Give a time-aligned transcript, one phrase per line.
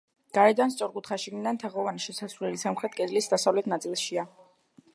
[0.35, 4.25] გარედან სწორკუთხა, შიგნიდან თაღოვანი შესასვლელი სამხრეთ კედლის დასავლეთ ნაწილშია.